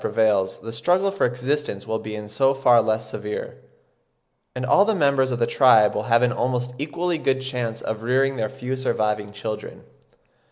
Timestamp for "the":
0.61-0.71, 4.83-4.95, 5.37-5.45